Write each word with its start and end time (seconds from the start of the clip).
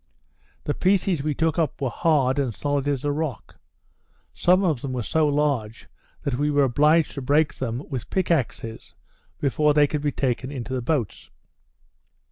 The 0.63 0.73
pieces 0.73 1.21
we 1.21 1.35
took 1.35 1.59
up 1.59 1.79
were 1.79 1.91
hard, 1.91 2.39
and 2.39 2.55
solid 2.55 2.87
as 2.87 3.05
a 3.05 3.11
rock; 3.11 3.59
some 4.33 4.63
of 4.63 4.81
them 4.81 4.93
were 4.93 5.03
so 5.03 5.27
large, 5.27 5.87
that 6.23 6.39
we 6.39 6.49
were 6.49 6.63
obliged 6.63 7.11
to 7.11 7.21
break 7.21 7.53
them 7.53 7.83
with 7.87 8.09
pick 8.09 8.31
axes 8.31 8.95
before 9.39 9.75
they 9.75 9.85
could 9.85 10.01
be 10.01 10.11
taken 10.11 10.49
into 10.51 10.73
the 10.73 10.81
boats. 10.81 11.29